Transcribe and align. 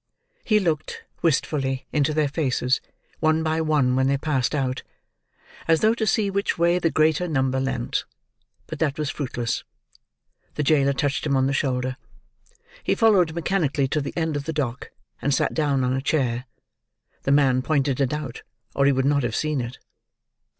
He 0.43 0.59
looked, 0.59 1.03
wistfully, 1.21 1.85
into 1.93 2.11
their 2.11 2.27
faces, 2.27 2.81
one 3.19 3.43
by 3.43 3.61
one 3.61 3.95
when 3.95 4.07
they 4.07 4.17
passed 4.17 4.55
out, 4.55 4.81
as 5.67 5.81
though 5.81 5.93
to 5.93 6.07
see 6.07 6.31
which 6.31 6.57
way 6.57 6.79
the 6.79 6.89
greater 6.89 7.27
number 7.27 7.59
leant; 7.59 8.05
but 8.65 8.79
that 8.79 8.97
was 8.97 9.11
fruitless. 9.11 9.63
The 10.55 10.63
jailer 10.63 10.93
touched 10.93 11.27
him 11.27 11.35
on 11.37 11.45
the 11.45 11.53
shoulder. 11.53 11.97
He 12.83 12.95
followed 12.95 13.35
mechanically 13.35 13.87
to 13.89 14.01
the 14.01 14.17
end 14.17 14.35
of 14.35 14.45
the 14.45 14.53
dock, 14.53 14.89
and 15.21 15.35
sat 15.35 15.53
down 15.53 15.83
on 15.83 15.93
a 15.93 16.01
chair. 16.01 16.45
The 17.21 17.31
man 17.31 17.61
pointed 17.61 18.01
it 18.01 18.11
out, 18.11 18.41
or 18.75 18.87
he 18.87 18.91
would 18.91 19.05
not 19.05 19.21
have 19.21 19.35
seen 19.35 19.61
it. 19.61 19.77